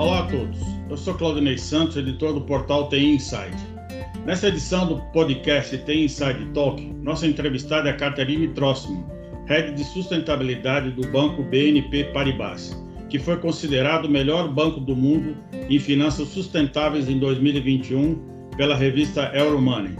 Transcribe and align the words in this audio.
Olá 0.00 0.20
a 0.20 0.26
todos, 0.28 0.58
eu 0.88 0.96
sou 0.96 1.12
Claudinei 1.12 1.58
Santos, 1.58 1.94
editor 1.94 2.32
do 2.32 2.40
portal 2.40 2.88
TI 2.88 3.16
Inside. 3.16 3.54
Nesta 4.24 4.48
edição 4.48 4.86
do 4.86 4.96
podcast 5.12 5.76
TI 5.76 6.04
Inside 6.04 6.42
Talk, 6.54 6.82
nossa 7.02 7.26
entrevistada 7.26 7.90
é 7.90 7.92
a 7.92 7.96
Caterine 7.96 8.48
Trossman, 8.48 9.04
Head 9.44 9.74
de 9.74 9.84
Sustentabilidade 9.84 10.92
do 10.92 11.06
banco 11.08 11.42
BNP 11.42 12.04
Paribas, 12.14 12.74
que 13.10 13.18
foi 13.18 13.36
considerado 13.36 14.06
o 14.06 14.10
melhor 14.10 14.48
banco 14.48 14.80
do 14.80 14.96
mundo 14.96 15.36
em 15.68 15.78
finanças 15.78 16.28
sustentáveis 16.28 17.06
em 17.06 17.18
2021 17.18 18.18
pela 18.56 18.74
revista 18.74 19.30
Euromoney. 19.34 19.94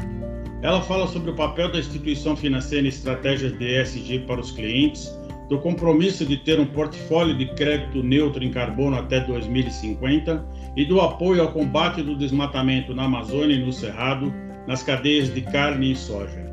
Ela 0.62 0.80
fala 0.80 1.08
sobre 1.08 1.30
o 1.30 1.36
papel 1.36 1.70
da 1.70 1.78
instituição 1.78 2.34
financeira 2.34 2.86
em 2.86 2.88
estratégias 2.88 3.52
de 3.58 3.66
ESG 3.66 4.20
para 4.20 4.40
os 4.40 4.50
clientes 4.50 5.14
do 5.50 5.58
compromisso 5.58 6.24
de 6.24 6.36
ter 6.36 6.60
um 6.60 6.64
portfólio 6.64 7.36
de 7.36 7.52
crédito 7.56 8.04
neutro 8.04 8.44
em 8.44 8.52
carbono 8.52 8.96
até 8.96 9.18
2050 9.18 10.46
e 10.76 10.84
do 10.84 11.00
apoio 11.00 11.42
ao 11.42 11.52
combate 11.52 12.04
do 12.04 12.16
desmatamento 12.16 12.94
na 12.94 13.06
Amazônia 13.06 13.56
e 13.56 13.58
no 13.58 13.72
Cerrado, 13.72 14.32
nas 14.68 14.84
cadeias 14.84 15.34
de 15.34 15.42
carne 15.42 15.90
e 15.90 15.96
soja. 15.96 16.48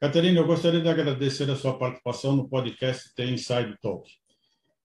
Caterina, 0.00 0.38
eu 0.38 0.46
gostaria 0.46 0.80
de 0.80 0.88
agradecer 0.88 1.50
a 1.50 1.56
sua 1.56 1.76
participação 1.76 2.36
no 2.36 2.48
podcast 2.48 3.12
The 3.16 3.26
Inside 3.26 3.76
Talk. 3.82 4.08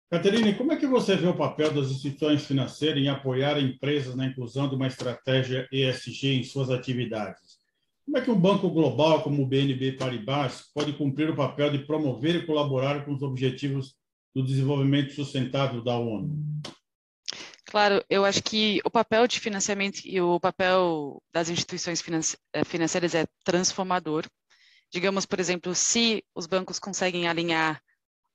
Caterina, 0.10 0.52
como 0.56 0.72
é 0.74 0.76
que 0.76 0.88
você 0.88 1.16
vê 1.16 1.28
o 1.28 1.38
papel 1.38 1.72
das 1.72 1.92
instituições 1.92 2.44
financeiras 2.44 2.98
em 2.98 3.10
apoiar 3.10 3.62
empresas 3.62 4.16
na 4.16 4.26
inclusão 4.26 4.68
de 4.68 4.74
uma 4.74 4.88
estratégia 4.88 5.68
ESG 5.72 6.40
em 6.40 6.44
suas 6.44 6.72
atividades? 6.72 7.51
Como 8.06 8.18
é 8.18 8.22
que 8.22 8.32
um 8.32 8.40
banco 8.40 8.70
global 8.70 9.22
como 9.24 9.44
o 9.44 9.46
BNB 9.46 9.94
Paribas 9.94 10.70
pode 10.74 10.94
cumprir 10.94 11.30
o 11.30 11.36
papel 11.36 11.72
de 11.72 11.86
promover 11.86 12.36
e 12.36 12.46
colaborar 12.46 13.06
com 13.06 13.14
os 13.14 13.22
objetivos 13.22 13.96
do 14.34 14.44
desenvolvimento 14.44 15.14
sustentável 15.14 15.84
da 15.84 15.98
ONU? 15.98 16.62
Claro, 17.66 18.04
eu 18.10 18.26
acho 18.26 18.44
que 18.44 18.82
o 18.84 18.90
papel 18.90 19.26
de 19.28 19.40
financiamento 19.40 20.02
e 20.04 20.20
o 20.20 20.40
papel 20.40 21.22
das 21.32 21.50
instituições 21.50 22.04
eh, 22.54 22.66
financeiras 22.66 23.16
é 23.16 23.26
transformador. 23.46 24.26
Digamos, 24.92 25.26
por 25.26 25.40
exemplo, 25.40 25.74
se 25.74 26.22
os 26.36 26.48
bancos 26.48 26.80
conseguem 26.80 27.30
alinhar 27.30 27.82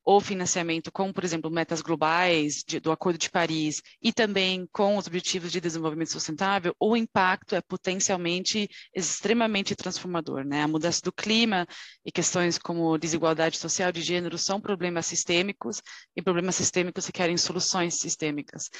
ou 0.07 0.21
financiamento 0.21 0.93
com, 0.93 1.13
por 1.13 1.25
exemplo, 1.25 1.51
metas 1.51 1.83
globais 1.83 2.63
de, 2.65 2.79
do 2.79 2.93
Acordo 2.93 3.19
de 3.19 3.29
Paris 3.29 3.83
e 4.01 4.13
também 4.13 4.65
com 4.71 4.97
os 4.97 5.09
Objetivos 5.09 5.51
de 5.51 5.61
Desenvolvimento 5.61 6.13
Sustentável, 6.13 6.73
o 6.79 6.97
impacto 6.97 7.57
é 7.57 7.61
potencialmente 7.61 8.69
extremamente 8.95 9.75
transformador. 9.75 10.45
Né? 10.45 10.63
A 10.63 10.69
mudança 10.69 11.01
do 11.03 11.13
clima 11.13 11.67
e 12.05 12.13
questões 12.13 12.57
como 12.57 12.97
desigualdade 12.97 13.59
social 13.59 13.91
de 13.91 14.01
gênero 14.01 14.39
são 14.39 14.61
problemas 14.61 15.07
sistêmicos 15.07 15.83
e 16.15 16.23
problemas 16.23 16.55
sistêmicos 16.55 17.07
requerem 17.07 17.37
soluções 17.37 17.97
sistêmicas. 17.97 18.71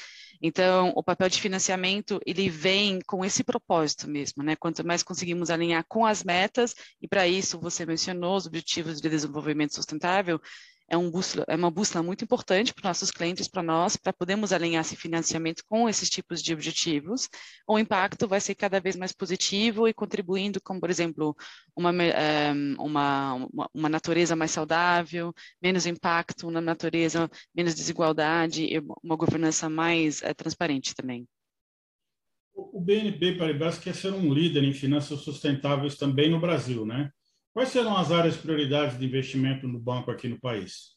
Então, 0.41 0.93
o 0.95 1.03
papel 1.03 1.27
de 1.27 1.41
financiamento, 1.41 2.21
ele 2.25 2.49
vem 2.49 2.99
com 3.05 3.25
esse 3.25 3.43
propósito 3.43 4.09
mesmo, 4.09 4.43
né? 4.43 4.55
Quanto 4.55 4.85
mais 4.85 5.03
conseguimos 5.03 5.49
alinhar 5.49 5.83
com 5.89 6.05
as 6.05 6.23
metas, 6.23 6.73
e 7.01 7.07
para 7.07 7.27
isso 7.27 7.59
você 7.59 7.85
mencionou 7.85 8.37
os 8.37 8.45
Objetivos 8.45 9.01
de 9.01 9.09
Desenvolvimento 9.09 9.75
Sustentável, 9.75 10.39
é, 10.89 10.97
um 10.97 11.09
bússola, 11.11 11.45
é 11.47 11.55
uma 11.55 11.69
bússola 11.69 12.03
muito 12.03 12.23
importante 12.23 12.73
para 12.73 12.89
nossos 12.89 13.11
clientes, 13.11 13.47
para 13.47 13.61
nós, 13.61 13.97
para 13.97 14.13
podermos 14.13 14.53
alinhar 14.53 14.81
esse 14.81 14.95
financiamento 14.95 15.63
com 15.67 15.89
esses 15.89 16.09
tipos 16.09 16.41
de 16.41 16.53
objetivos. 16.53 17.27
O 17.67 17.77
impacto 17.77 18.27
vai 18.27 18.39
ser 18.39 18.55
cada 18.55 18.79
vez 18.79 18.95
mais 18.95 19.11
positivo 19.11 19.87
e 19.87 19.93
contribuindo 19.93 20.61
com, 20.61 20.79
por 20.79 20.89
exemplo, 20.89 21.35
uma, 21.75 21.91
eh, 22.03 22.53
uma, 22.79 23.33
uma, 23.33 23.69
uma 23.73 23.89
natureza 23.89 24.35
mais 24.35 24.51
saudável, 24.51 25.33
menos 25.61 25.85
impacto 25.85 26.49
na 26.49 26.61
natureza, 26.61 27.29
menos 27.53 27.75
desigualdade 27.75 28.63
e 28.63 28.79
uma 29.03 29.15
governança 29.15 29.69
mais 29.69 30.21
é, 30.21 30.33
transparente 30.33 30.95
também. 30.95 31.27
O 32.53 32.81
BNB 32.81 33.37
Paribas 33.37 33.77
quer 33.77 33.93
ser 33.93 34.13
um 34.13 34.33
líder 34.33 34.63
em 34.63 34.73
finanças 34.73 35.19
sustentáveis 35.19 35.95
também 35.95 36.29
no 36.31 36.39
Brasil, 36.39 36.85
né? 36.85 37.11
Quais 37.57 37.69
serão 37.69 37.97
as 37.97 38.11
áreas 38.11 38.37
prioridades 38.37 38.99
de 38.99 39.05
investimento 39.07 39.67
no 39.67 39.79
banco 39.79 40.11
aqui 40.11 40.27
no 40.27 40.39
país? 40.39 40.95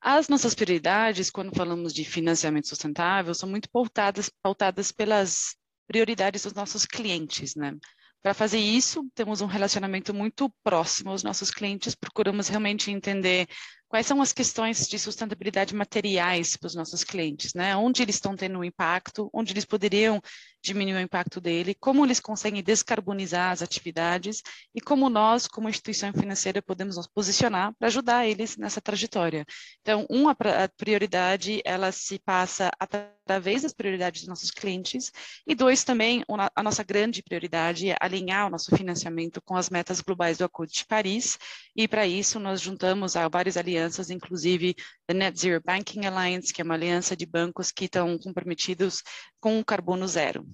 As 0.00 0.26
nossas 0.26 0.54
prioridades, 0.54 1.28
quando 1.28 1.54
falamos 1.54 1.92
de 1.92 2.02
financiamento 2.02 2.66
sustentável, 2.66 3.34
são 3.34 3.46
muito 3.46 3.68
pautadas, 3.68 4.30
pautadas 4.42 4.90
pelas 4.90 5.54
prioridades 5.86 6.44
dos 6.44 6.54
nossos 6.54 6.86
clientes, 6.86 7.54
né? 7.54 7.76
Para 8.22 8.32
fazer 8.32 8.58
isso, 8.58 9.06
temos 9.14 9.42
um 9.42 9.46
relacionamento 9.46 10.14
muito 10.14 10.50
próximo 10.64 11.10
aos 11.10 11.22
nossos 11.22 11.50
clientes, 11.50 11.94
procuramos 11.94 12.48
realmente 12.48 12.90
entender 12.90 13.46
quais 13.88 14.06
são 14.06 14.20
as 14.20 14.32
questões 14.32 14.88
de 14.88 14.98
sustentabilidade 14.98 15.74
materiais 15.74 16.56
para 16.56 16.66
os 16.66 16.74
nossos 16.74 17.04
clientes, 17.04 17.54
né? 17.54 17.76
Onde 17.76 18.02
eles 18.02 18.16
estão 18.16 18.34
tendo 18.34 18.58
um 18.58 18.64
impacto, 18.64 19.30
onde 19.32 19.52
eles 19.52 19.64
poderiam 19.64 20.20
diminuir 20.60 20.96
o 20.96 21.00
impacto 21.00 21.40
dele, 21.40 21.76
como 21.78 22.04
eles 22.04 22.18
conseguem 22.18 22.62
descarbonizar 22.62 23.52
as 23.52 23.62
atividades? 23.62 24.42
E 24.74 24.80
como 24.80 25.08
nós, 25.08 25.46
como 25.46 25.68
instituição 25.68 26.12
financeira, 26.12 26.60
podemos 26.60 26.96
nos 26.96 27.06
posicionar 27.06 27.72
para 27.78 27.86
ajudar 27.86 28.26
eles 28.26 28.56
nessa 28.56 28.80
trajetória. 28.80 29.46
Então, 29.82 30.04
uma 30.10 30.36
prioridade, 30.76 31.62
ela 31.64 31.92
se 31.92 32.18
passa 32.18 32.72
através 32.80 33.62
das 33.62 33.72
prioridades 33.72 34.22
dos 34.22 34.28
nossos 34.28 34.50
clientes. 34.50 35.12
E 35.46 35.54
dois 35.54 35.84
também, 35.84 36.24
a 36.54 36.62
nossa 36.62 36.82
grande 36.82 37.22
prioridade 37.22 37.90
é 37.90 37.96
alinhar 38.00 38.48
o 38.48 38.50
nosso 38.50 38.74
financiamento 38.76 39.40
com 39.42 39.54
as 39.56 39.70
metas 39.70 40.00
globais 40.00 40.38
do 40.38 40.44
Acordo 40.44 40.72
de 40.72 40.84
Paris. 40.84 41.38
E 41.76 41.86
para 41.86 42.04
isso 42.04 42.40
nós 42.40 42.60
juntamos 42.60 43.14
a 43.14 43.28
várias 43.28 43.56
alianças 43.56 43.75
alianças, 43.76 44.10
inclusive 44.10 44.74
a 45.08 45.14
Net 45.14 45.38
Zero 45.38 45.62
Banking 45.64 46.06
Alliance, 46.06 46.52
que 46.52 46.60
é 46.60 46.64
uma 46.64 46.74
aliança 46.74 47.16
de 47.16 47.26
bancos 47.26 47.70
que 47.70 47.84
estão 47.84 48.18
comprometidos 48.18 49.02
com 49.38 49.58
o 49.58 49.64
carbono 49.64 50.08
zero. 50.08 50.46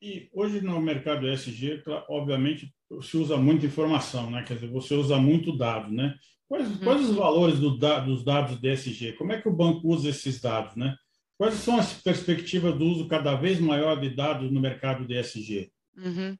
E 0.00 0.28
hoje 0.32 0.60
no 0.60 0.80
mercado 0.80 1.28
ESG, 1.28 1.82
obviamente, 2.08 2.74
se 3.00 3.16
usa 3.16 3.36
muita 3.36 3.66
informação, 3.66 4.30
né? 4.30 4.42
Quer 4.42 4.54
dizer, 4.54 4.70
você 4.70 4.94
usa 4.94 5.16
muito 5.16 5.56
dado, 5.56 5.92
né? 5.92 6.14
Quais, 6.48 6.68
uhum. 6.68 6.78
quais 6.78 7.08
os 7.08 7.16
valores 7.16 7.58
do, 7.58 7.70
dos 7.70 8.24
dados 8.24 8.60
de 8.60 8.68
ESG? 8.68 9.12
Como 9.12 9.32
é 9.32 9.40
que 9.40 9.48
o 9.48 9.54
banco 9.54 9.88
usa 9.88 10.10
esses 10.10 10.40
dados, 10.40 10.76
né? 10.76 10.96
Quais 11.38 11.54
são 11.54 11.78
as 11.78 11.94
perspectivas 12.02 12.76
do 12.76 12.84
uso 12.84 13.08
cada 13.08 13.34
vez 13.34 13.58
maior 13.58 13.98
de 13.98 14.10
dados 14.10 14.50
no 14.50 14.60
mercado 14.60 15.06
de 15.06 15.14
ESG? 15.14 15.72
Uhum. 15.94 16.38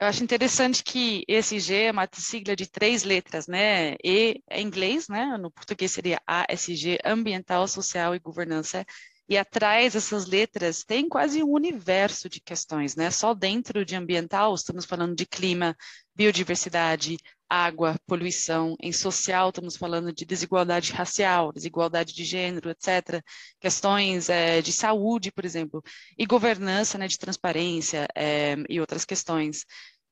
Eu 0.00 0.06
acho 0.06 0.22
interessante 0.22 0.84
que 0.84 1.24
ESG 1.28 1.74
é 1.86 1.90
uma 1.90 2.08
sigla 2.14 2.54
de 2.54 2.70
três 2.70 3.02
letras, 3.02 3.48
né? 3.48 3.94
E 4.04 4.40
é 4.48 4.60
inglês, 4.60 5.08
né? 5.08 5.36
No 5.38 5.50
português 5.50 5.90
seria 5.92 6.20
ASG, 6.26 6.98
Ambiental, 7.04 7.66
Social 7.66 8.14
e 8.14 8.20
Governança. 8.20 8.86
E 9.32 9.38
atrás 9.38 9.94
dessas 9.94 10.26
letras 10.26 10.84
tem 10.84 11.08
quase 11.08 11.42
um 11.42 11.52
universo 11.52 12.28
de 12.28 12.38
questões, 12.38 12.94
né? 12.94 13.10
Só 13.10 13.32
dentro 13.32 13.82
de 13.82 13.96
ambiental 13.96 14.54
estamos 14.54 14.84
falando 14.84 15.16
de 15.16 15.24
clima, 15.24 15.74
biodiversidade, 16.14 17.16
água, 17.48 17.98
poluição. 18.06 18.76
Em 18.78 18.92
social, 18.92 19.48
estamos 19.48 19.74
falando 19.74 20.12
de 20.12 20.26
desigualdade 20.26 20.92
racial, 20.92 21.50
desigualdade 21.50 22.12
de 22.12 22.24
gênero, 22.24 22.68
etc. 22.68 23.24
Questões 23.58 24.28
é, 24.28 24.60
de 24.60 24.70
saúde, 24.70 25.32
por 25.32 25.46
exemplo, 25.46 25.82
e 26.18 26.26
governança 26.26 26.98
né, 26.98 27.08
de 27.08 27.18
transparência 27.18 28.06
é, 28.14 28.56
e 28.68 28.80
outras 28.80 29.06
questões. 29.06 29.64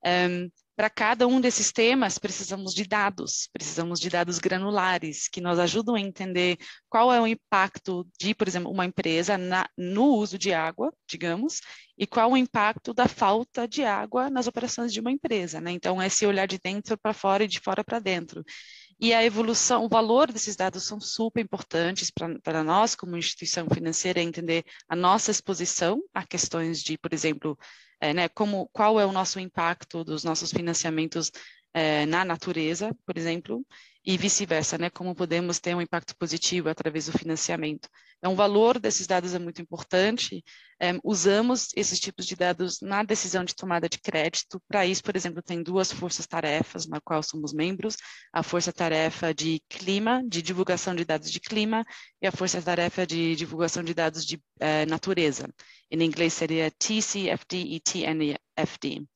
É, 0.03 0.49
para 0.81 0.89
cada 0.89 1.29
um 1.29 1.43
desses 1.43 1.71
temas, 1.71 2.17
precisamos 2.17 2.73
de 2.73 2.87
dados, 2.87 3.51
precisamos 3.53 4.01
de 4.01 4.09
dados 4.09 4.39
granulares, 4.39 5.29
que 5.29 5.39
nos 5.39 5.59
ajudam 5.59 5.95
a 5.95 6.01
entender 6.01 6.57
qual 6.89 7.13
é 7.13 7.21
o 7.21 7.27
impacto 7.27 8.09
de, 8.19 8.35
por 8.35 8.49
exemplo, 8.49 8.73
uma 8.73 8.87
empresa 8.87 9.37
na, 9.37 9.69
no 9.77 10.07
uso 10.07 10.39
de 10.39 10.55
água, 10.55 10.91
digamos, 11.07 11.61
e 11.99 12.07
qual 12.07 12.33
o 12.33 12.37
impacto 12.37 12.95
da 12.95 13.07
falta 13.07 13.69
de 13.69 13.85
água 13.85 14.31
nas 14.31 14.47
operações 14.47 14.91
de 14.91 15.01
uma 15.01 15.13
empresa. 15.13 15.61
Né? 15.61 15.71
Então, 15.73 16.03
esse 16.03 16.25
olhar 16.25 16.47
de 16.47 16.59
dentro 16.59 16.97
para 16.97 17.13
fora 17.13 17.45
e 17.45 17.47
de 17.47 17.61
fora 17.61 17.85
para 17.85 17.99
dentro. 17.99 18.43
E 18.99 19.13
a 19.13 19.23
evolução, 19.23 19.85
o 19.85 19.89
valor 19.89 20.33
desses 20.33 20.57
dados 20.57 20.85
são 20.85 20.99
super 20.99 21.43
importantes 21.43 22.11
para 22.43 22.65
nós, 22.65 22.95
como 22.95 23.19
instituição 23.19 23.67
financeira, 23.69 24.23
entender 24.23 24.65
a 24.89 24.97
nossa 24.97 25.31
exposição 25.31 26.03
a 26.15 26.27
questões 26.27 26.83
de, 26.83 26.97
por 26.97 27.13
exemplo, 27.13 27.59
é, 28.01 28.15
né, 28.15 28.29
como, 28.29 28.69
qual 28.73 29.01
é 29.01 29.07
o 29.07 29.13
nosso 29.13 29.39
impacto 29.41 30.05
dos 30.05 30.25
nossos 30.25 30.51
financiamentos 30.51 31.31
é, 31.75 32.07
na 32.07 32.25
natureza, 32.25 32.95
por 33.07 33.17
exemplo, 33.17 33.65
e 34.05 34.17
vice-versa, 34.17 34.79
né? 34.79 34.91
Como 34.91 35.15
podemos 35.15 35.59
ter 35.59 35.75
um 35.75 35.81
impacto 35.81 36.17
positivo 36.17 36.69
através 36.69 37.07
do 37.07 37.13
financiamento. 37.19 37.89
Então, 38.19 38.33
o 38.33 38.37
valor 38.37 38.79
desses 38.79 39.07
dados 39.07 39.35
é 39.35 39.39
muito 39.39 39.61
importante. 39.61 40.43
É, 40.81 40.93
usamos 41.05 41.69
esses 41.77 42.01
tipos 42.01 42.27
de 42.27 42.37
dados 42.37 42.81
na 42.81 43.03
decisão 43.03 43.45
de 43.45 43.55
tomada 43.55 43.89
de 43.89 43.99
crédito. 43.99 44.61
Para 44.69 44.87
isso, 44.87 45.03
por 45.03 45.17
exemplo, 45.17 45.43
tem 45.43 45.63
duas 45.63 45.93
forças-tarefas 45.93 46.87
na 46.87 47.01
qual 47.01 47.23
somos 47.23 47.53
membros: 47.53 47.97
a 48.33 48.43
força-tarefa 48.43 49.35
de 49.35 49.63
clima, 49.69 50.23
de 50.27 50.43
divulgação 50.43 50.95
de 50.95 51.05
dados 51.05 51.31
de 51.31 51.41
clima, 51.41 51.85
e 52.23 52.27
a 52.27 52.33
força-tarefa 52.33 53.07
de 53.07 53.37
divulgação 53.37 53.83
de 53.83 53.95
dados 53.95 54.25
de 54.25 54.43
é, 54.59 54.87
natureza. 54.87 55.49
Em 55.91 56.03
inglês 56.03 56.33
seria 56.33 56.71
TCFD 56.71 57.57
e 57.57 57.81
TNFD. 57.81 59.07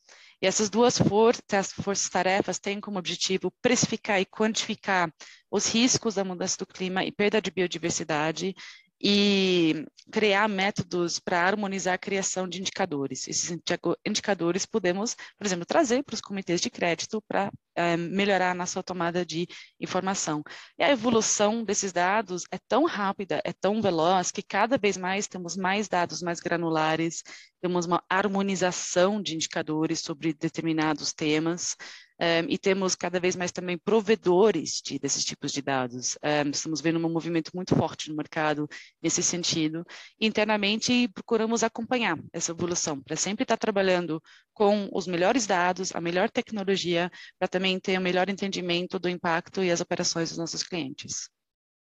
E 0.44 0.46
essas 0.46 0.68
duas 0.68 0.98
forças-tarefas 0.98 2.58
têm 2.58 2.78
como 2.78 2.98
objetivo 2.98 3.50
precificar 3.62 4.20
e 4.20 4.26
quantificar 4.26 5.10
os 5.50 5.66
riscos 5.66 6.16
da 6.16 6.22
mudança 6.22 6.58
do 6.58 6.66
clima 6.66 7.02
e 7.02 7.10
perda 7.10 7.40
de 7.40 7.50
biodiversidade 7.50 8.54
e 9.00 9.86
criar 10.10 10.48
métodos 10.48 11.18
para 11.18 11.46
harmonizar 11.46 11.94
a 11.94 11.98
criação 11.98 12.48
de 12.48 12.60
indicadores. 12.60 13.26
Esses 13.26 13.58
indicadores 14.06 14.66
podemos, 14.66 15.14
por 15.36 15.46
exemplo, 15.46 15.66
trazer 15.66 16.02
para 16.04 16.14
os 16.14 16.20
comitês 16.20 16.60
de 16.60 16.70
crédito 16.70 17.22
para 17.26 17.50
é, 17.74 17.96
melhorar 17.96 18.50
a 18.50 18.54
nossa 18.54 18.82
tomada 18.82 19.24
de 19.24 19.46
informação. 19.80 20.42
E 20.78 20.84
a 20.84 20.90
evolução 20.90 21.64
desses 21.64 21.92
dados 21.92 22.44
é 22.50 22.58
tão 22.68 22.84
rápida, 22.84 23.40
é 23.44 23.52
tão 23.52 23.82
veloz, 23.82 24.30
que 24.30 24.42
cada 24.42 24.78
vez 24.78 24.96
mais 24.96 25.26
temos 25.26 25.56
mais 25.56 25.88
dados 25.88 26.22
mais 26.22 26.40
granulares, 26.40 27.22
temos 27.60 27.86
uma 27.86 28.02
harmonização 28.08 29.20
de 29.20 29.34
indicadores 29.34 30.00
sobre 30.00 30.32
determinados 30.34 31.12
temas, 31.12 31.76
um, 32.20 32.48
e 32.48 32.56
temos 32.56 32.94
cada 32.94 33.18
vez 33.18 33.34
mais 33.34 33.50
também 33.50 33.76
provedores 33.76 34.80
de, 34.84 34.98
desses 34.98 35.24
tipos 35.24 35.52
de 35.52 35.60
dados. 35.60 36.16
Um, 36.22 36.50
estamos 36.50 36.80
vendo 36.80 36.98
um 36.98 37.12
movimento 37.12 37.50
muito 37.54 37.74
forte 37.74 38.08
no 38.08 38.16
mercado 38.16 38.68
nesse 39.02 39.22
sentido. 39.22 39.84
Internamente, 40.20 41.08
procuramos 41.08 41.62
acompanhar 41.62 42.18
essa 42.32 42.52
evolução, 42.52 43.00
para 43.00 43.16
sempre 43.16 43.42
estar 43.42 43.56
trabalhando 43.56 44.22
com 44.52 44.88
os 44.92 45.06
melhores 45.06 45.46
dados, 45.46 45.94
a 45.94 46.00
melhor 46.00 46.30
tecnologia, 46.30 47.10
para 47.38 47.48
também 47.48 47.78
ter 47.80 47.96
o 47.98 48.00
um 48.00 48.04
melhor 48.04 48.28
entendimento 48.28 48.98
do 48.98 49.08
impacto 49.08 49.62
e 49.62 49.70
as 49.70 49.80
operações 49.80 50.28
dos 50.28 50.38
nossos 50.38 50.62
clientes. 50.62 51.28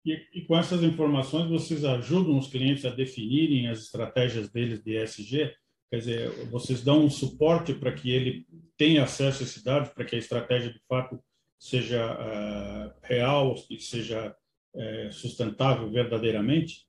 E, 0.05 0.13
e, 0.33 0.45
com 0.45 0.57
essas 0.57 0.81
informações, 0.81 1.49
vocês 1.49 1.85
ajudam 1.85 2.37
os 2.37 2.47
clientes 2.47 2.85
a 2.85 2.89
definirem 2.89 3.67
as 3.67 3.79
estratégias 3.79 4.49
deles 4.49 4.81
de 4.81 4.97
ESG? 4.97 5.53
Quer 5.91 5.97
dizer, 5.97 6.45
vocês 6.45 6.81
dão 6.81 7.03
um 7.03 7.09
suporte 7.09 7.73
para 7.73 7.91
que 7.91 8.09
ele 8.09 8.47
tenha 8.77 9.03
acesso 9.03 9.43
a 9.43 9.45
esse 9.45 9.61
dado, 9.61 9.93
para 9.93 10.05
que 10.05 10.15
a 10.15 10.19
estratégia 10.19 10.71
de 10.71 10.79
fato 10.87 11.21
seja 11.59 12.13
uh, 12.13 12.93
real 13.03 13.55
e 13.69 13.77
seja 13.77 14.33
uh, 14.73 15.11
sustentável 15.11 15.91
verdadeiramente? 15.91 16.87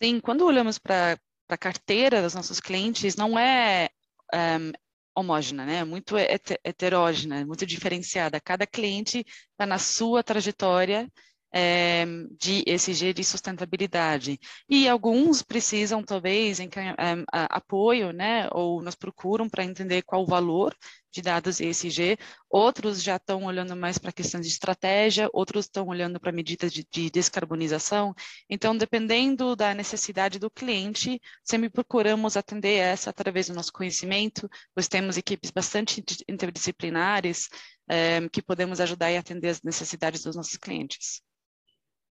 Sim, 0.00 0.20
quando 0.20 0.46
olhamos 0.46 0.78
para 0.78 1.18
a 1.48 1.58
carteira 1.58 2.22
dos 2.22 2.32
nossos 2.32 2.60
clientes, 2.60 3.16
não 3.16 3.36
é 3.36 3.90
um, 4.32 4.72
homogênea, 5.20 5.66
né? 5.66 5.84
Muito 5.84 6.14
heterógena, 6.16 7.44
muito 7.44 7.66
diferenciada. 7.66 8.40
Cada 8.40 8.68
cliente 8.68 9.24
está 9.50 9.66
na 9.66 9.78
sua 9.78 10.22
trajetória 10.22 11.10
é, 11.52 12.04
de 12.38 12.62
ESG 12.66 13.12
de 13.14 13.24
sustentabilidade. 13.24 14.38
E 14.68 14.88
alguns 14.88 15.42
precisam, 15.42 16.02
talvez, 16.02 16.60
em, 16.60 16.68
é, 16.68 17.26
apoio, 17.50 18.12
né, 18.12 18.48
ou 18.52 18.82
nos 18.82 18.94
procuram 18.94 19.48
para 19.48 19.64
entender 19.64 20.02
qual 20.02 20.22
o 20.22 20.26
valor 20.26 20.74
de 21.10 21.22
dados 21.22 21.60
ESG, 21.60 22.18
outros 22.50 23.02
já 23.02 23.16
estão 23.16 23.44
olhando 23.44 23.74
mais 23.74 23.98
para 23.98 24.12
questões 24.12 24.46
de 24.46 24.52
estratégia, 24.52 25.28
outros 25.32 25.64
estão 25.64 25.86
olhando 25.86 26.20
para 26.20 26.30
medidas 26.32 26.72
de, 26.72 26.86
de, 26.90 27.10
descarbonização. 27.10 28.14
Então, 28.48 28.76
dependendo 28.76 29.56
da 29.56 29.74
necessidade 29.74 30.38
do 30.38 30.50
cliente, 30.50 31.20
sempre 31.42 31.70
procuramos 31.70 32.36
atender 32.36 32.76
essa 32.76 33.10
através 33.10 33.48
do 33.48 33.54
nosso 33.54 33.72
conhecimento, 33.72 34.48
pois 34.74 34.88
temos 34.88 35.16
equipes 35.16 35.50
bastante 35.50 36.04
interdisciplinares 36.28 37.48
é, 37.88 38.28
que 38.28 38.42
podemos 38.42 38.80
ajudar 38.80 39.10
e 39.10 39.16
atender 39.16 39.48
as 39.48 39.62
necessidades 39.62 40.22
dos 40.22 40.36
nossos 40.36 40.56
clientes. 40.56 41.22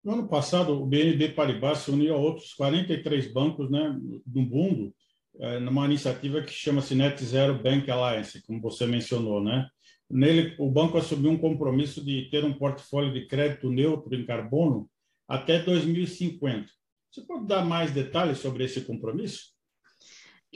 No 0.08 0.14
ano 0.14 0.28
passado, 0.30 0.72
o 0.72 0.86
BNB 0.86 1.34
Paribas 1.34 1.80
se 1.80 1.92
uniu 1.92 2.16
a 2.16 2.18
outros 2.18 2.54
43 2.54 3.30
bancos 3.34 3.70
né, 3.70 3.94
no 4.26 4.42
mundo, 4.42 4.96
é, 5.38 5.60
numa 5.60 5.84
iniciativa 5.84 6.42
que 6.42 6.50
chama-se 6.50 6.96
Net 6.96 7.22
Zero 7.22 7.62
Bank 7.62 7.92
Alliance, 7.92 8.42
como 8.48 8.62
você 8.62 8.88
mencionou. 8.88 9.44
Né? 9.44 9.68
Nele, 10.10 10.56
o 10.60 10.72
banco 10.72 10.98
assumiu 10.98 11.32
um 11.32 11.38
compromisso 11.38 12.02
de 12.02 12.30
ter 12.32 12.46
um 12.46 12.54
portfólio 12.54 13.12
de 13.12 13.28
crédito 13.28 13.70
neutro 13.70 14.16
em 14.16 14.26
carbono 14.26 14.90
até 15.28 15.62
2050. 15.62 16.70
Você 17.12 17.24
pode 17.24 17.46
dar 17.46 17.66
mais 17.66 17.92
detalhes 17.92 18.38
sobre 18.38 18.64
esse 18.64 18.86
compromisso? 18.86 19.57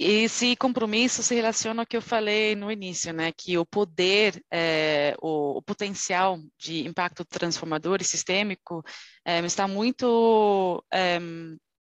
Esse 0.04 0.56
compromisso 0.56 1.22
se 1.22 1.36
relaciona 1.36 1.84
ao 1.84 1.86
que 1.86 1.96
eu 1.96 2.02
falei 2.02 2.56
no 2.56 2.72
início, 2.72 3.14
né? 3.14 3.32
Que 3.32 3.56
o 3.60 3.66
poder, 3.66 4.44
é, 4.50 5.16
o, 5.22 5.60
o, 5.60 5.62
potencial 5.62 6.40
de 6.58 6.88
impacto 6.88 7.24
transformador 7.24 8.00
e 8.02 8.04
sistêmico 8.04 8.84
é, 9.24 9.40
está 9.46 9.68
muito 9.68 10.84
é, 10.92 11.20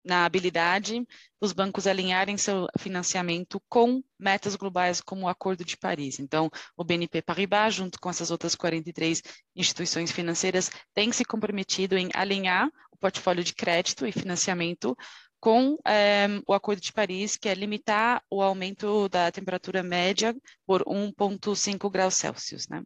na 0.05 0.27
habilidade 0.27 1.03
dos 1.41 1.55
bancos 1.55 1.87
alinharem 1.87 2.37
seu 2.37 2.67
financiamento 2.79 3.59
com 3.71 4.03
metas 4.19 4.55
globais 4.55 5.01
como 5.01 5.23
o 5.25 5.29
Acordo 5.29 5.65
de 5.65 5.79
Paris. 5.79 6.19
Então, 6.19 6.51
o 6.77 6.85
BNP 6.85 7.23
Paribas, 7.23 7.75
junto 7.75 7.99
com 7.99 8.11
essas 8.11 8.31
outras 8.31 8.55
43 8.55 9.23
instituições 9.57 10.13
financeiras, 10.13 10.71
tem 10.93 11.11
se 11.11 11.25
comprometido 11.25 11.97
em 11.97 12.11
alinhar 12.13 12.69
o 12.93 12.99
portfólio 12.99 13.43
de 13.43 13.55
crédito 13.55 14.07
e 14.07 14.13
financiamento 14.13 14.95
com 15.45 15.77
é, 15.87 16.27
o 16.49 16.55
Acordo 16.55 16.81
de 16.81 16.91
Paris, 16.91 17.37
que 17.37 17.51
é 17.51 17.55
limitar 17.55 18.25
o 18.31 18.41
aumento 18.41 19.11
da 19.11 19.31
temperatura 19.31 19.83
média 19.83 20.35
por 20.67 20.83
1,5 20.85 21.91
graus 21.91 22.15
Celsius. 22.15 22.67
Né? 22.67 22.83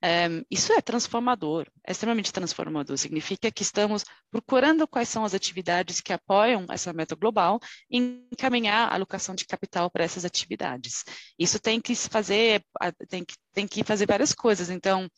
É, 0.00 0.28
isso 0.48 0.72
é 0.72 0.80
transformador, 0.80 1.66
é 1.84 1.90
extremamente 1.90 2.32
transformador. 2.32 2.96
Significa 2.96 3.50
que 3.50 3.64
estamos 3.64 4.04
procurando 4.30 4.86
quais 4.86 5.08
são 5.08 5.24
as 5.24 5.34
atividades 5.34 6.00
que 6.00 6.12
apoiam 6.12 6.64
essa 6.70 6.92
meta 6.92 7.16
global 7.16 7.58
e 7.90 7.98
encaminhar 8.32 8.88
a 8.88 8.94
alocação 8.94 9.34
de 9.34 9.44
capital 9.44 9.90
para 9.90 10.04
essas 10.04 10.24
atividades. 10.24 11.02
Isso 11.36 11.58
tem 11.58 11.80
que 11.80 11.96
fazer, 11.96 12.62
tem 13.08 13.24
que, 13.24 13.34
tem 13.52 13.66
que 13.66 13.82
fazer 13.82 14.06
várias 14.06 14.32
coisas. 14.32 14.70
Então, 14.70 15.10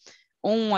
um, 0.43 0.73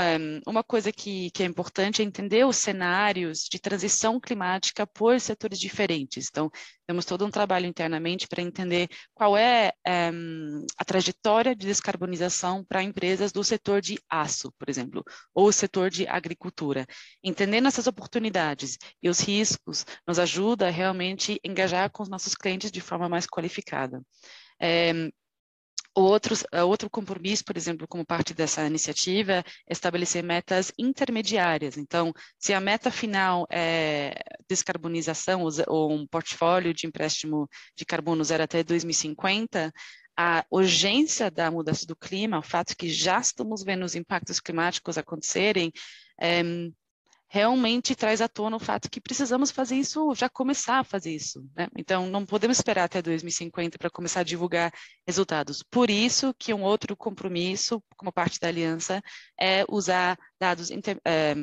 uma 0.47 0.65
coisa 0.65 0.91
que, 0.91 1.31
que, 1.31 1.43
é 1.43 1.47
importante 1.47 2.01
é 2.01 2.05
entender 2.05 2.47
os 2.47 2.57
cenários 2.57 3.47
de 3.51 3.59
transição 3.59 4.19
climática 4.19 4.87
por 4.87 5.21
setores 5.21 5.59
diferentes. 5.59 6.29
Então, 6.31 6.51
temos 6.87 7.05
todo 7.05 7.25
um 7.27 7.31
trabalho 7.31 7.67
internamente 7.67 8.27
para 8.27 8.43
entender 8.43 8.89
qual 9.15 9.37
é 9.37 9.73
um, 10.13 10.65
a 10.77 10.85
trajetória 10.85 11.55
de 11.55 11.67
descarbonização 11.67 12.65
para 12.65 12.83
empresas 12.83 13.33
do 13.33 13.45
setor 13.45 13.81
de 13.81 13.99
aço, 14.09 14.51
por 14.59 14.69
exemplo, 14.69 15.05
ou 15.35 15.53
setor 15.53 15.91
de 15.91 16.07
agricultura. 16.09 16.87
Entendendo 17.23 17.69
essas 17.69 17.87
oportunidades 17.87 18.79
e 19.03 19.09
os 19.09 19.21
riscos 19.21 19.85
nos 20.07 20.19
ajuda 20.19 20.69
a 20.69 20.71
realmente 20.71 21.39
engajar 21.45 21.91
com 21.91 22.03
os 22.03 22.09
nossos 22.09 22.35
clientes 22.35 22.73
de 22.73 22.81
forma 22.81 23.09
mais 23.09 23.27
qualificada. 23.27 24.03
É, 24.61 25.11
Outro, 25.95 26.35
eh, 26.53 26.63
outro 26.63 26.89
compromisso, 26.89 27.45
por 27.45 27.57
exemplo, 27.57 27.87
como 27.89 28.07
parte 28.07 28.33
dessa 28.33 28.65
iniciativa, 28.67 29.45
é 29.69 29.73
estabelecer 29.73 30.23
metas 30.23 30.73
intermediárias. 30.79 31.77
Então, 31.77 32.13
se 32.39 32.53
a 32.55 32.61
meta 32.61 32.91
final 32.91 33.47
é 33.51 34.15
descarbonização 34.49 35.43
ou 35.67 35.93
um 35.93 36.07
portfólio 36.07 36.73
de 36.73 36.87
empréstimo 36.87 37.49
de 37.77 37.85
carbono 37.85 38.23
zero 38.25 38.45
até 38.45 38.63
2050, 38.63 39.73
a 40.17 40.45
urgência 40.51 41.31
da 41.31 41.51
mudança 41.51 41.87
do 41.87 41.97
clima, 41.97 42.39
o 42.39 42.43
fato 42.43 42.77
que 42.77 42.89
já 42.89 43.19
estamos 43.19 43.65
vendo 43.65 43.85
os 43.85 43.95
impactos 43.95 44.39
climáticos 44.39 44.99
acontecerem, 44.99 45.73
é, 46.21 46.43
realmente 47.33 47.95
traz 47.95 48.21
à 48.21 48.29
tona 48.29 48.57
o 48.57 48.61
fato 48.61 48.91
que 48.91 49.01
precisamos 49.01 49.53
fazer 49.53 49.77
isso, 49.77 50.13
já 50.17 50.29
começar 50.29 50.81
a 50.81 50.85
fazer 50.85 51.15
isso. 51.15 51.49
Né? 51.57 51.69
Então, 51.79 52.09
não 52.09 52.27
podemos 52.27 52.59
esperar 52.59 52.83
até 52.85 53.01
2050 53.01 53.79
para 53.79 53.89
começar 53.89 54.21
a 54.21 54.25
divulgar 54.25 54.73
resultados. 55.07 55.63
Por 55.63 55.89
isso 55.89 56.35
que 56.37 56.53
um 56.53 56.65
outro 56.65 56.97
compromisso, 56.97 57.81
como 57.97 58.13
parte 58.13 58.41
da 58.41 58.49
aliança, 58.49 59.01
é 59.41 59.65
usar 59.69 60.19
dados, 60.41 60.73
inter, 60.73 61.01
é, 61.05 61.37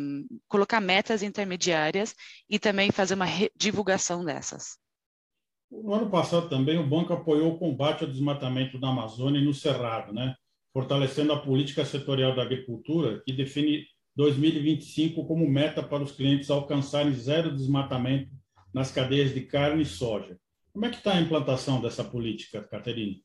colocar 0.49 0.81
metas 0.81 1.23
intermediárias 1.23 2.13
e 2.49 2.59
também 2.59 2.91
fazer 2.91 3.13
uma 3.13 3.27
divulgação 3.55 4.25
dessas. 4.25 4.77
No 5.71 5.93
ano 5.93 6.09
passado 6.09 6.49
também 6.49 6.77
o 6.77 6.87
banco 6.87 7.13
apoiou 7.13 7.53
o 7.53 7.59
combate 7.59 8.03
ao 8.03 8.11
desmatamento 8.11 8.77
da 8.77 8.89
Amazônia 8.89 9.39
e 9.39 9.45
no 9.45 9.53
Cerrado, 9.53 10.11
né? 10.11 10.35
fortalecendo 10.73 11.31
a 11.31 11.39
política 11.41 11.85
setorial 11.85 12.35
da 12.35 12.43
agricultura, 12.43 13.21
que 13.25 13.31
define 13.31 13.85
2025 14.17 15.27
como 15.27 15.47
meta 15.47 15.83
para 15.83 16.01
os 16.01 16.11
clientes 16.11 16.49
alcançarem 16.49 17.13
zero 17.13 17.55
desmatamento 17.55 18.31
nas 18.73 18.91
cadeias 18.91 19.31
de 19.31 19.41
carne 19.41 19.83
e 19.83 19.85
soja. 19.85 20.39
Como 20.73 20.85
é 20.85 20.89
que 20.89 20.97
está 20.97 21.13
a 21.13 21.21
implantação 21.21 21.79
dessa 21.79 22.03
política, 22.03 22.63
Caterine? 22.63 23.23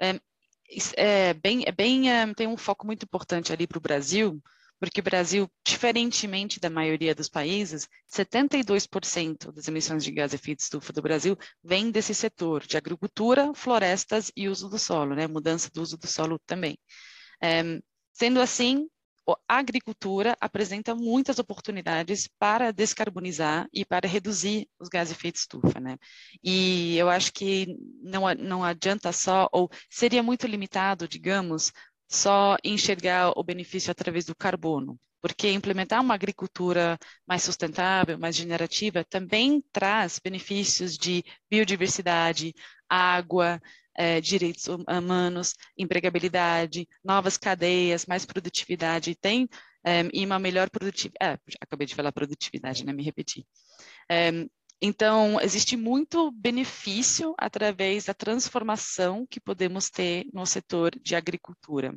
É, 0.00 0.20
é 0.96 1.34
bem, 1.34 1.62
é 1.64 1.72
bem 1.72 2.10
é, 2.10 2.34
tem 2.34 2.48
um 2.48 2.56
foco 2.56 2.84
muito 2.84 3.04
importante 3.04 3.52
ali 3.52 3.64
para 3.64 3.78
o 3.78 3.80
Brasil, 3.80 4.42
porque 4.80 5.00
o 5.00 5.04
Brasil, 5.04 5.48
diferentemente 5.64 6.58
da 6.58 6.68
maioria 6.68 7.14
dos 7.14 7.28
países, 7.28 7.88
72% 8.12 9.52
das 9.52 9.68
emissões 9.68 10.02
de 10.02 10.10
gás 10.10 10.32
de 10.32 10.36
efeito 10.36 10.60
estufa 10.60 10.92
do 10.92 11.00
Brasil 11.00 11.38
vem 11.62 11.92
desse 11.92 12.12
setor 12.12 12.66
de 12.66 12.76
agricultura, 12.76 13.54
florestas 13.54 14.32
e 14.36 14.48
uso 14.48 14.68
do 14.68 14.80
solo, 14.80 15.14
né? 15.14 15.28
mudança 15.28 15.70
do 15.72 15.80
uso 15.80 15.96
do 15.96 16.08
solo 16.08 16.40
também. 16.44 16.76
É, 17.40 17.62
sendo 18.12 18.40
assim, 18.40 18.88
a 19.48 19.58
agricultura 19.58 20.36
apresenta 20.40 20.94
muitas 20.94 21.38
oportunidades 21.38 22.28
para 22.38 22.72
descarbonizar 22.72 23.68
e 23.72 23.84
para 23.84 24.08
reduzir 24.08 24.68
os 24.78 24.88
gases 24.88 25.14
de 25.14 25.18
efeito 25.18 25.36
estufa, 25.36 25.80
né? 25.80 25.96
E 26.42 26.96
eu 26.96 27.08
acho 27.10 27.32
que 27.32 27.76
não, 28.02 28.22
não 28.34 28.64
adianta 28.64 29.12
só, 29.12 29.48
ou 29.52 29.70
seria 29.90 30.22
muito 30.22 30.46
limitado, 30.46 31.08
digamos, 31.08 31.72
só 32.08 32.56
enxergar 32.64 33.32
o 33.36 33.42
benefício 33.42 33.90
através 33.90 34.24
do 34.24 34.34
carbono, 34.34 34.98
porque 35.20 35.50
implementar 35.50 36.00
uma 36.00 36.14
agricultura 36.14 36.98
mais 37.26 37.42
sustentável, 37.42 38.18
mais 38.18 38.36
generativa, 38.36 39.04
também 39.04 39.62
traz 39.72 40.20
benefícios 40.22 40.96
de 40.96 41.24
biodiversidade, 41.50 42.54
água, 42.88 43.60
é, 43.96 44.20
direitos 44.20 44.66
humanos, 44.66 45.54
empregabilidade, 45.76 46.86
novas 47.04 47.36
cadeias, 47.36 48.06
mais 48.06 48.24
produtividade, 48.24 49.14
tem 49.14 49.48
é, 49.84 50.08
e 50.12 50.24
uma 50.24 50.38
melhor 50.38 50.68
produtividade. 50.70 51.40
É, 51.48 51.54
acabei 51.60 51.86
de 51.86 51.94
falar 51.94 52.12
produtividade, 52.12 52.84
né? 52.84 52.92
Me 52.92 53.02
repeti. 53.02 53.46
É, 54.10 54.30
então, 54.80 55.40
existe 55.40 55.76
muito 55.76 56.30
benefício 56.32 57.34
através 57.38 58.04
da 58.04 58.14
transformação 58.14 59.26
que 59.26 59.40
podemos 59.40 59.88
ter 59.88 60.26
no 60.32 60.44
setor 60.44 60.92
de 61.00 61.14
agricultura. 61.14 61.94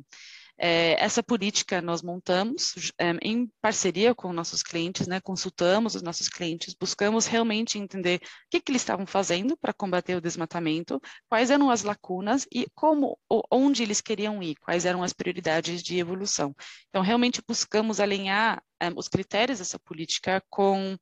É, 0.62 1.02
essa 1.02 1.22
política 1.22 1.80
nós 1.80 2.02
montamos 2.02 2.92
é, 2.98 3.12
em 3.22 3.50
parceria 3.62 4.14
com 4.14 4.30
nossos 4.30 4.62
clientes, 4.62 5.06
né, 5.06 5.18
consultamos 5.18 5.94
os 5.94 6.02
nossos 6.02 6.28
clientes, 6.28 6.74
buscamos 6.78 7.24
realmente 7.24 7.78
entender 7.78 8.16
o 8.16 8.20
que, 8.50 8.60
que 8.60 8.70
eles 8.70 8.82
estavam 8.82 9.06
fazendo 9.06 9.56
para 9.56 9.72
combater 9.72 10.14
o 10.16 10.20
desmatamento, 10.20 11.00
quais 11.30 11.50
eram 11.50 11.70
as 11.70 11.82
lacunas 11.82 12.46
e 12.52 12.66
como, 12.74 13.18
onde 13.50 13.82
eles 13.82 14.02
queriam 14.02 14.42
ir, 14.42 14.54
quais 14.56 14.84
eram 14.84 15.02
as 15.02 15.14
prioridades 15.14 15.82
de 15.82 15.98
evolução. 15.98 16.54
Então, 16.90 17.00
realmente 17.00 17.42
buscamos 17.48 17.98
alinhar 17.98 18.62
é, 18.78 18.90
os 18.94 19.08
critérios 19.08 19.60
dessa 19.60 19.78
política 19.78 20.42
com 20.50 20.94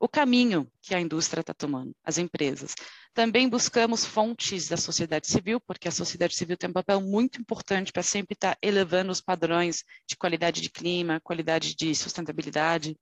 o 0.00 0.08
caminho 0.08 0.70
que 0.80 0.94
a 0.94 1.00
indústria 1.00 1.40
está 1.40 1.52
tomando, 1.52 1.94
as 2.04 2.18
empresas. 2.18 2.74
Também 3.18 3.48
buscamos 3.48 4.04
fontes 4.04 4.68
da 4.68 4.76
sociedade 4.76 5.26
civil, 5.26 5.58
porque 5.58 5.88
a 5.88 5.90
sociedade 5.90 6.36
civil 6.36 6.56
tem 6.56 6.70
um 6.70 6.72
papel 6.72 7.00
muito 7.00 7.40
importante 7.40 7.90
para 7.92 8.00
sempre 8.00 8.34
estar 8.34 8.56
elevando 8.62 9.10
os 9.10 9.20
padrões 9.20 9.82
de 10.06 10.16
qualidade 10.16 10.60
de 10.60 10.70
clima, 10.70 11.18
qualidade 11.18 11.74
de 11.74 11.92
sustentabilidade. 11.96 12.96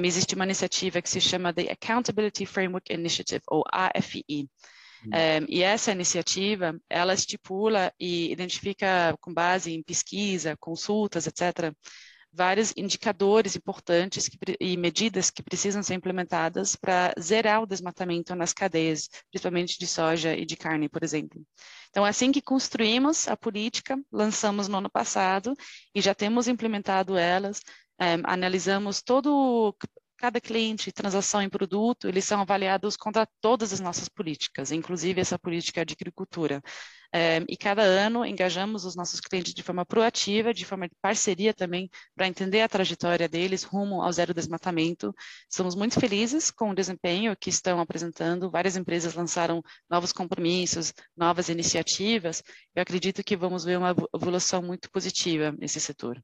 Existe 0.00 0.36
uma 0.36 0.44
iniciativa 0.44 1.02
que 1.02 1.10
se 1.10 1.20
chama 1.20 1.52
The 1.52 1.72
Accountability 1.72 2.46
Framework 2.46 2.92
Initiative, 2.92 3.42
ou 3.48 3.64
AFI. 3.68 4.24
Um, 4.28 5.08
hum. 5.08 5.46
e 5.48 5.64
essa 5.64 5.90
iniciativa, 5.90 6.80
ela 6.88 7.12
estipula 7.12 7.92
e 7.98 8.30
identifica, 8.30 9.16
com 9.20 9.34
base 9.34 9.72
em 9.72 9.82
pesquisa, 9.82 10.56
consultas, 10.60 11.26
etc., 11.26 11.74
vários 12.32 12.72
indicadores 12.76 13.56
importantes 13.56 14.28
que, 14.28 14.38
e 14.60 14.76
medidas 14.76 15.30
que 15.30 15.42
precisam 15.42 15.82
ser 15.82 15.94
implementadas 15.94 16.76
para 16.76 17.12
zerar 17.20 17.62
o 17.62 17.66
desmatamento 17.66 18.34
nas 18.34 18.52
cadeias, 18.52 19.08
principalmente 19.30 19.78
de 19.78 19.86
soja 19.86 20.34
e 20.34 20.44
de 20.44 20.56
carne, 20.56 20.88
por 20.88 21.02
exemplo. 21.02 21.44
Então, 21.90 22.04
assim 22.04 22.30
que 22.30 22.42
construímos 22.42 23.28
a 23.28 23.36
política, 23.36 23.98
lançamos 24.12 24.68
no 24.68 24.78
ano 24.78 24.90
passado 24.90 25.54
e 25.94 26.00
já 26.00 26.14
temos 26.14 26.48
implementado 26.48 27.16
elas, 27.16 27.60
é, 27.98 28.14
analisamos 28.24 29.02
todo 29.02 29.74
cada 30.18 30.40
cliente, 30.40 30.92
transação 30.92 31.40
em 31.40 31.48
produto, 31.48 32.08
eles 32.08 32.24
são 32.24 32.40
avaliados 32.40 32.96
contra 32.96 33.26
todas 33.40 33.72
as 33.72 33.80
nossas 33.80 34.08
políticas, 34.08 34.72
inclusive 34.72 35.20
essa 35.20 35.38
política 35.38 35.86
de 35.86 35.94
agricultura. 35.94 36.60
É, 37.14 37.42
e 37.48 37.56
cada 37.56 37.82
ano 37.82 38.24
engajamos 38.26 38.84
os 38.84 38.94
nossos 38.94 39.20
clientes 39.20 39.54
de 39.54 39.62
forma 39.62 39.86
proativa, 39.86 40.52
de 40.52 40.64
forma 40.64 40.88
de 40.88 40.94
parceria 41.00 41.54
também, 41.54 41.88
para 42.14 42.26
entender 42.26 42.60
a 42.60 42.68
trajetória 42.68 43.28
deles 43.28 43.62
rumo 43.62 44.02
ao 44.02 44.12
zero 44.12 44.34
desmatamento. 44.34 45.14
Somos 45.48 45.74
muito 45.74 45.98
felizes 45.98 46.50
com 46.50 46.70
o 46.70 46.74
desempenho 46.74 47.36
que 47.36 47.48
estão 47.48 47.80
apresentando. 47.80 48.50
Várias 48.50 48.76
empresas 48.76 49.14
lançaram 49.14 49.62
novos 49.88 50.12
compromissos, 50.12 50.92
novas 51.16 51.48
iniciativas. 51.48 52.42
Eu 52.74 52.82
acredito 52.82 53.22
que 53.24 53.36
vamos 53.36 53.64
ver 53.64 53.78
uma 53.78 53.94
evolução 54.14 54.62
muito 54.62 54.90
positiva 54.90 55.54
nesse 55.58 55.80
setor. 55.80 56.22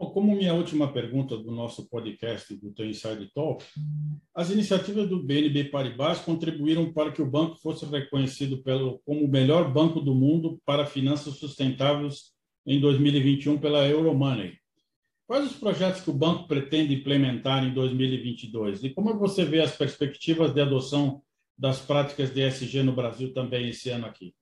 Como 0.00 0.34
minha 0.34 0.54
última 0.54 0.90
pergunta 0.90 1.36
do 1.36 1.52
nosso 1.52 1.86
podcast 1.86 2.56
do 2.56 2.72
Teu 2.72 2.88
Inside 2.88 3.30
Talk, 3.34 3.62
as 4.34 4.50
iniciativas 4.50 5.06
do 5.06 5.22
BNB 5.22 5.64
Paribas 5.64 6.20
contribuíram 6.20 6.90
para 6.90 7.12
que 7.12 7.20
o 7.20 7.30
banco 7.30 7.56
fosse 7.60 7.84
reconhecido 7.84 8.62
pelo, 8.62 8.98
como 9.04 9.24
o 9.24 9.28
melhor 9.28 9.70
banco 9.70 10.00
do 10.00 10.14
mundo 10.14 10.58
para 10.64 10.86
finanças 10.86 11.34
sustentáveis 11.34 12.32
em 12.66 12.80
2021 12.80 13.58
pela 13.58 13.86
Euromoney. 13.86 14.54
Quais 15.26 15.44
os 15.44 15.56
projetos 15.56 16.00
que 16.00 16.10
o 16.10 16.14
banco 16.14 16.48
pretende 16.48 16.94
implementar 16.94 17.62
em 17.62 17.72
2022 17.72 18.82
e 18.82 18.90
como 18.90 19.16
você 19.18 19.44
vê 19.44 19.60
as 19.60 19.76
perspectivas 19.76 20.52
de 20.54 20.62
adoção 20.62 21.22
das 21.56 21.78
práticas 21.78 22.32
de 22.32 22.40
ESG 22.40 22.82
no 22.82 22.94
Brasil 22.94 23.34
também 23.34 23.68
esse 23.68 23.90
ano 23.90 24.06
aqui? 24.06 24.34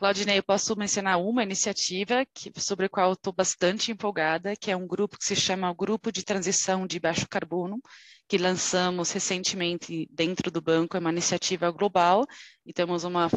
Claudinei, 0.00 0.38
eu 0.38 0.42
posso 0.42 0.74
mencionar 0.78 1.20
uma 1.20 1.42
iniciativa 1.42 2.24
que, 2.32 2.50
sobre 2.58 2.86
a 2.86 2.88
qual 2.88 3.12
estou 3.12 3.34
bastante 3.34 3.92
empolgada, 3.92 4.56
que 4.56 4.70
é 4.70 4.76
um 4.76 4.86
grupo 4.86 5.18
que 5.18 5.24
se 5.26 5.36
chama 5.36 5.74
Grupo 5.74 6.10
de 6.10 6.24
Transição 6.24 6.86
de 6.86 6.98
Baixo 6.98 7.28
Carbono, 7.28 7.78
que 8.26 8.38
lançamos 8.38 9.10
recentemente 9.10 10.08
dentro 10.10 10.50
do 10.50 10.62
banco, 10.62 10.96
é 10.96 11.00
uma 11.00 11.12
iniciativa 11.12 11.70
global, 11.70 12.24
e 12.64 12.72
temos 12.72 13.04
uma, 13.04 13.28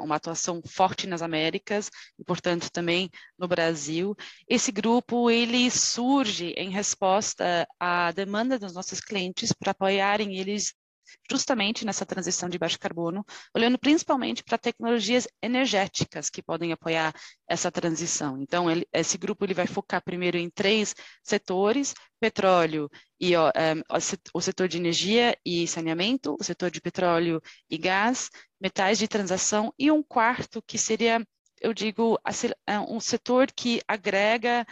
uma 0.00 0.16
atuação 0.16 0.62
forte 0.66 1.06
nas 1.06 1.20
Américas, 1.20 1.90
e, 2.18 2.24
portanto, 2.24 2.70
também 2.70 3.10
no 3.38 3.46
Brasil. 3.46 4.16
Esse 4.48 4.72
grupo, 4.72 5.30
ele 5.30 5.70
surge 5.70 6.54
em 6.56 6.70
resposta 6.70 7.68
à 7.78 8.12
demanda 8.12 8.58
dos 8.58 8.72
nossos 8.72 8.98
clientes 8.98 9.52
para 9.52 9.72
apoiarem 9.72 10.38
eles 10.38 10.72
justamente 11.30 11.84
nessa 11.84 12.06
transição 12.06 12.48
de 12.48 12.58
baixo 12.58 12.78
carbono, 12.78 13.24
olhando 13.54 13.78
principalmente 13.78 14.42
para 14.44 14.58
tecnologias 14.58 15.26
energéticas 15.42 16.30
que 16.30 16.42
podem 16.42 16.72
apoiar 16.72 17.14
essa 17.48 17.70
transição. 17.70 18.40
Então, 18.40 18.70
ele, 18.70 18.86
esse 18.92 19.18
grupo 19.18 19.44
ele 19.44 19.54
vai 19.54 19.66
focar 19.66 20.02
primeiro 20.02 20.36
em 20.36 20.50
três 20.50 20.94
setores: 21.22 21.94
petróleo 22.20 22.90
e 23.20 23.34
ó, 23.36 23.48
um, 23.48 23.98
o 24.34 24.40
setor 24.40 24.68
de 24.68 24.78
energia 24.78 25.36
e 25.44 25.66
saneamento, 25.66 26.36
o 26.38 26.44
setor 26.44 26.70
de 26.70 26.80
petróleo 26.80 27.40
e 27.70 27.78
gás, 27.78 28.30
metais 28.60 28.98
de 28.98 29.08
transação 29.08 29.72
e 29.78 29.90
um 29.90 30.02
quarto 30.02 30.62
que 30.62 30.78
seria 30.78 31.24
eu 31.60 31.72
digo, 31.72 32.18
um 32.88 33.00
setor 33.00 33.50
que 33.50 33.80
agrega 33.88 34.66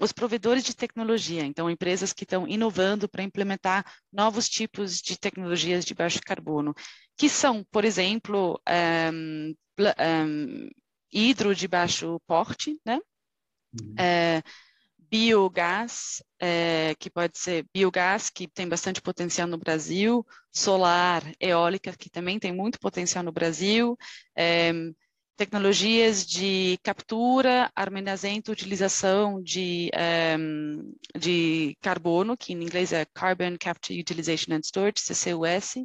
os 0.00 0.12
provedores 0.12 0.64
de 0.64 0.74
tecnologia, 0.74 1.44
então 1.44 1.70
empresas 1.70 2.12
que 2.12 2.24
estão 2.24 2.48
inovando 2.48 3.08
para 3.08 3.22
implementar 3.22 3.84
novos 4.12 4.48
tipos 4.48 5.00
de 5.00 5.18
tecnologias 5.18 5.84
de 5.84 5.94
baixo 5.94 6.20
carbono, 6.24 6.74
que 7.16 7.28
são, 7.28 7.64
por 7.70 7.84
exemplo, 7.84 8.60
um, 9.12 9.54
um, 9.78 10.70
hidro 11.12 11.54
de 11.54 11.68
baixo 11.68 12.18
porte, 12.26 12.78
né? 12.84 12.98
Uhum. 13.80 13.94
É, 13.98 14.42
biogás, 14.98 16.22
é, 16.40 16.94
que 16.98 17.10
pode 17.10 17.38
ser 17.38 17.66
biogás, 17.72 18.30
que 18.30 18.48
tem 18.48 18.66
bastante 18.66 19.02
potencial 19.02 19.46
no 19.46 19.58
Brasil, 19.58 20.26
solar, 20.50 21.22
eólica, 21.38 21.92
que 21.92 22.08
também 22.08 22.38
tem 22.38 22.50
muito 22.50 22.80
potencial 22.80 23.22
no 23.22 23.30
Brasil, 23.30 23.94
é, 24.34 24.72
tecnologias 25.36 26.26
de 26.26 26.78
captura, 26.82 27.70
armazenamento, 27.74 28.52
utilização 28.52 29.42
de, 29.42 29.90
um, 30.38 30.94
de 31.18 31.76
carbono, 31.80 32.36
que 32.36 32.52
em 32.52 32.62
inglês 32.62 32.92
é 32.92 33.04
Carbon 33.14 33.56
Capture 33.58 33.98
Utilization 33.98 34.52
and 34.54 34.60
Storage, 34.62 35.00
CCUS, 35.00 35.76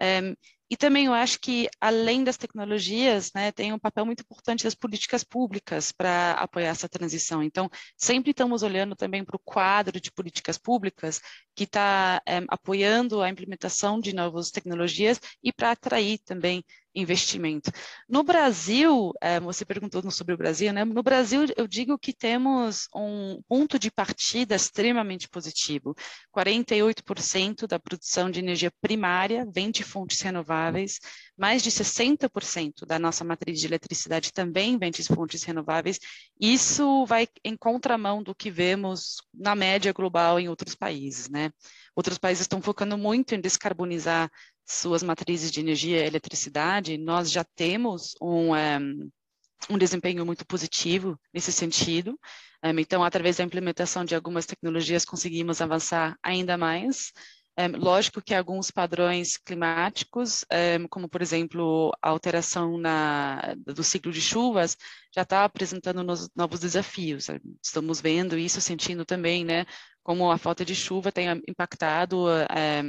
um, 0.00 0.34
e 0.70 0.76
também 0.76 1.06
eu 1.06 1.14
acho 1.14 1.40
que, 1.40 1.66
além 1.80 2.22
das 2.22 2.36
tecnologias, 2.36 3.32
né, 3.34 3.50
tem 3.50 3.72
um 3.72 3.78
papel 3.78 4.04
muito 4.04 4.20
importante 4.20 4.64
das 4.64 4.74
políticas 4.74 5.24
públicas 5.24 5.92
para 5.92 6.32
apoiar 6.32 6.68
essa 6.68 6.88
transição. 6.88 7.42
Então, 7.42 7.70
sempre 7.96 8.32
estamos 8.32 8.62
olhando 8.62 8.94
também 8.94 9.24
para 9.24 9.36
o 9.36 9.40
quadro 9.42 9.98
de 9.98 10.12
políticas 10.12 10.58
públicas 10.58 11.22
que 11.54 11.64
está 11.64 12.20
é, 12.26 12.40
apoiando 12.48 13.22
a 13.22 13.30
implementação 13.30 13.98
de 13.98 14.14
novas 14.14 14.50
tecnologias 14.50 15.18
e 15.42 15.50
para 15.52 15.70
atrair 15.70 16.18
também 16.18 16.62
investimento. 16.94 17.70
No 18.08 18.22
Brasil, 18.22 19.12
é, 19.20 19.38
você 19.38 19.64
perguntou 19.64 20.08
sobre 20.10 20.34
o 20.34 20.36
Brasil, 20.36 20.72
né? 20.72 20.84
No 20.84 21.02
Brasil, 21.02 21.42
eu 21.56 21.66
digo 21.66 21.98
que 21.98 22.12
temos 22.12 22.88
um 22.94 23.40
ponto 23.48 23.78
de 23.78 23.90
partida 23.90 24.54
extremamente 24.54 25.28
positivo. 25.28 25.94
48% 26.32 27.66
da 27.66 27.78
produção 27.78 28.30
de 28.30 28.40
energia 28.40 28.72
primária 28.80 29.46
vem 29.52 29.70
de 29.70 29.82
fontes 29.84 30.20
renováveis, 30.20 30.98
mais 31.36 31.62
de 31.62 31.70
60% 31.70 32.84
da 32.86 32.98
nossa 32.98 33.24
matriz 33.24 33.60
de 33.60 33.66
eletricidade 33.66 34.32
também 34.32 34.78
vem 34.78 34.90
de 34.90 35.04
fontes 35.04 35.44
renováveis. 35.44 35.98
Isso 36.40 37.04
vai 37.06 37.28
em 37.44 37.56
contramão 37.56 38.22
do 38.22 38.34
que 38.34 38.50
vemos 38.50 39.16
na 39.32 39.54
média 39.54 39.92
global 39.92 40.40
em 40.40 40.48
outros 40.48 40.74
países, 40.74 41.28
né? 41.28 41.50
Outros 41.94 42.18
países 42.18 42.42
estão 42.42 42.62
focando 42.62 42.96
muito 42.96 43.34
em 43.34 43.40
descarbonizar 43.40 44.30
suas 44.68 45.02
matrizes 45.02 45.50
de 45.50 45.60
energia 45.60 46.04
e 46.04 46.06
eletricidade. 46.06 46.98
Nós 46.98 47.30
já 47.30 47.42
temos 47.42 48.14
um, 48.20 48.54
um 48.54 49.10
um 49.70 49.78
desempenho 49.78 50.24
muito 50.24 50.46
positivo 50.46 51.18
nesse 51.32 51.52
sentido. 51.52 52.18
Um, 52.62 52.78
então, 52.78 53.02
através 53.02 53.36
da 53.36 53.44
implementação 53.44 54.04
de 54.04 54.14
algumas 54.14 54.46
tecnologias, 54.46 55.04
conseguimos 55.04 55.60
avançar 55.60 56.16
ainda 56.22 56.56
mais. 56.56 57.12
Um, 57.58 57.76
lógico 57.76 58.22
que 58.22 58.34
alguns 58.34 58.70
padrões 58.70 59.36
climáticos, 59.36 60.44
como 60.90 61.08
por 61.08 61.20
exemplo 61.20 61.90
a 62.00 62.08
alteração 62.08 62.78
na, 62.78 63.56
do 63.66 63.82
ciclo 63.82 64.12
de 64.12 64.20
chuvas, 64.20 64.76
já 65.12 65.22
está 65.22 65.44
apresentando 65.44 66.04
novos 66.36 66.60
desafios. 66.60 67.26
Estamos 67.60 68.00
vendo 68.00 68.38
isso, 68.38 68.60
sentindo 68.60 69.04
também, 69.04 69.44
né, 69.44 69.66
como 70.08 70.30
a 70.32 70.38
falta 70.38 70.64
de 70.64 70.74
chuva 70.74 71.12
tem 71.12 71.28
impactado 71.46 72.28
um, 72.28 72.30
eh, 72.30 72.82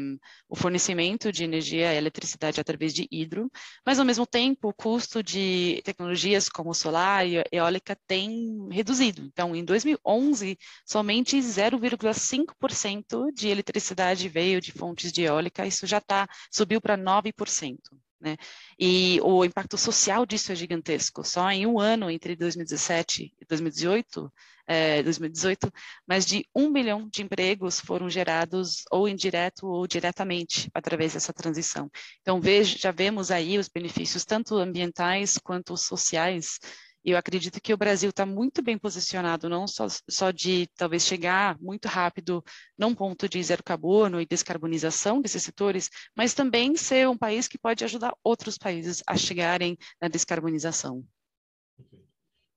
o 0.47 0.55
fornecimento 0.55 1.33
de 1.33 1.43
energia 1.43 1.93
e 1.93 1.97
eletricidade 1.97 2.61
através 2.61 2.93
de 2.93 3.09
hidro, 3.11 3.51
mas 3.85 3.99
ao 3.99 4.05
mesmo 4.05 4.25
tempo 4.25 4.69
o 4.69 4.73
custo 4.73 5.21
de 5.21 5.81
tecnologias 5.83 6.47
como 6.47 6.73
solar 6.73 7.27
e 7.27 7.43
eólica 7.51 7.93
tem 8.07 8.69
reduzido. 8.71 9.21
Então, 9.23 9.53
em 9.53 9.65
2011, 9.65 10.57
somente 10.85 11.37
0,5% 11.37 13.33
de 13.33 13.49
eletricidade 13.49 14.29
veio 14.29 14.61
de 14.61 14.71
fontes 14.71 15.11
de 15.11 15.23
eólica, 15.23 15.67
isso 15.67 15.85
já 15.85 15.99
tá, 15.99 16.25
subiu 16.49 16.79
para 16.79 16.97
9%. 16.97 17.79
Né? 18.21 18.37
E 18.77 19.19
o 19.23 19.45
impacto 19.45 19.77
social 19.77 20.25
disso 20.25 20.51
é 20.51 20.55
gigantesco. 20.55 21.23
Só 21.23 21.49
em 21.51 21.65
um 21.65 21.79
ano, 21.79 22.09
entre 22.09 22.35
2017 22.35 23.33
e 23.39 23.45
2018, 23.45 24.31
é, 24.69 25.01
2018, 25.01 25.71
mais 26.07 26.25
de 26.25 26.45
um 26.55 26.69
milhão 26.69 27.09
de 27.11 27.23
empregos 27.23 27.79
foram 27.79 28.07
gerados 28.09 28.83
ou 28.91 29.07
indireto 29.07 29.65
ou 29.65 29.87
diretamente 29.87 30.69
através 30.73 31.13
dessa 31.13 31.33
transição. 31.33 31.89
Então, 32.21 32.39
veja, 32.39 32.77
já 32.77 32.91
vemos 32.91 33.31
aí 33.31 33.57
os 33.57 33.67
benefícios 33.67 34.23
tanto 34.23 34.55
ambientais 34.55 35.39
quanto 35.39 35.75
sociais 35.75 36.59
eu 37.03 37.17
acredito 37.17 37.61
que 37.61 37.73
o 37.73 37.77
Brasil 37.77 38.09
está 38.09 38.25
muito 38.25 38.61
bem 38.61 38.77
posicionado, 38.77 39.49
não 39.49 39.67
só, 39.67 39.87
só 40.09 40.31
de 40.31 40.67
talvez 40.75 41.03
chegar 41.05 41.57
muito 41.59 41.87
rápido 41.87 42.43
num 42.77 42.93
ponto 42.93 43.27
de 43.27 43.41
zero 43.41 43.63
carbono 43.63 44.19
e 44.19 44.25
descarbonização 44.25 45.21
desses 45.21 45.43
setores, 45.43 45.89
mas 46.15 46.33
também 46.33 46.75
ser 46.75 47.07
um 47.07 47.17
país 47.17 47.47
que 47.47 47.57
pode 47.57 47.83
ajudar 47.83 48.13
outros 48.23 48.57
países 48.57 49.01
a 49.07 49.15
chegarem 49.15 49.77
na 50.01 50.07
descarbonização. 50.07 51.03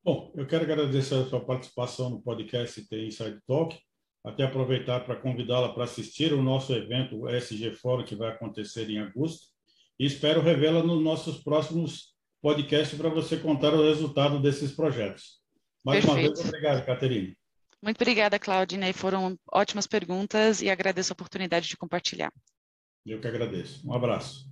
Bom, 0.05 0.33
eu 0.35 0.45
quero 0.47 0.65
agradecer 0.65 1.15
a 1.15 1.25
sua 1.27 1.45
participação 1.45 2.11
no 2.11 2.21
podcast 2.21 2.89
The 2.89 3.05
Inside 3.05 3.39
Talk, 3.47 3.79
até 4.25 4.43
aproveitar 4.43 5.05
para 5.05 5.15
convidá-la 5.15 5.73
para 5.73 5.85
assistir 5.85 6.33
o 6.33 6.43
nosso 6.43 6.73
evento 6.73 7.29
SG 7.29 7.73
Fórum, 7.77 8.05
que 8.05 8.17
vai 8.17 8.31
acontecer 8.31 8.91
em 8.91 8.99
agosto, 8.99 9.47
e 10.01 10.05
espero 10.05 10.43
revê-la 10.43 10.83
nos 10.83 11.01
nossos 11.01 11.41
próximos 11.43 12.17
podcast 12.41 12.97
para 12.97 13.09
você 13.09 13.37
contar 13.37 13.73
o 13.73 13.83
resultado 13.83 14.43
desses 14.43 14.73
projetos. 14.73 15.41
Mais 15.85 16.05
Perfeito. 16.05 16.29
uma 16.29 16.35
vez, 16.35 16.49
obrigado, 16.49 16.85
Caterine. 16.85 17.39
Muito 17.81 17.97
obrigada, 17.97 18.39
Claudine. 18.41 18.93
Foram 18.93 19.39
ótimas 19.53 19.87
perguntas 19.87 20.61
e 20.63 20.69
agradeço 20.69 21.13
a 21.13 21.15
oportunidade 21.15 21.69
de 21.69 21.77
compartilhar. 21.77 22.33
Eu 23.07 23.21
que 23.21 23.29
agradeço. 23.29 23.89
Um 23.89 23.93
abraço. 23.93 24.52